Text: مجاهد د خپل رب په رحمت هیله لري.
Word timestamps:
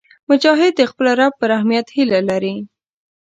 مجاهد 0.29 0.73
د 0.77 0.81
خپل 0.91 1.05
رب 1.19 1.33
په 1.39 1.45
رحمت 1.51 1.85
هیله 1.95 2.19
لري. 2.29 2.55